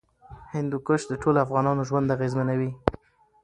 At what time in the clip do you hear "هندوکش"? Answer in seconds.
0.55-1.01